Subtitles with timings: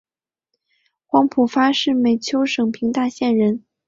[1.05, 3.63] 黄晋发是美湫省平大县人。